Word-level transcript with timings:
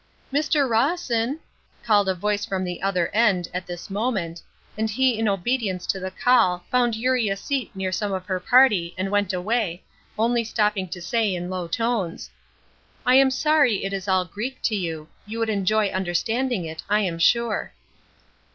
"Mr. 0.33 0.67
Rawson!" 0.67 1.39
called 1.83 2.09
a 2.09 2.15
voice 2.15 2.43
from 2.43 2.63
the 2.63 2.81
other 2.81 3.09
end 3.09 3.47
at 3.53 3.67
this 3.67 3.87
moment, 3.87 4.41
and 4.75 4.89
he 4.89 5.19
in 5.19 5.27
obedience 5.27 5.85
to 5.85 5.99
the 5.99 6.09
call 6.09 6.63
found 6.71 6.95
Eurie 6.95 7.29
a 7.29 7.35
seat 7.37 7.69
near 7.75 7.91
some 7.91 8.11
of 8.11 8.25
her 8.25 8.39
party 8.39 8.95
and 8.97 9.11
went 9.11 9.31
away, 9.31 9.83
only 10.17 10.43
stopping 10.43 10.87
to 10.87 11.03
say, 11.03 11.35
in 11.35 11.51
low 11.51 11.67
tones: 11.67 12.31
"I 13.05 13.13
am 13.13 13.29
sorry 13.29 13.83
it 13.85 13.93
is 13.93 14.07
all 14.07 14.25
'Greek' 14.25 14.63
to 14.63 14.75
you; 14.75 15.07
you 15.27 15.37
would 15.37 15.49
enjoy 15.49 15.89
understanding 15.89 16.65
it, 16.65 16.81
I 16.89 17.01
am 17.01 17.19
sure." 17.19 17.71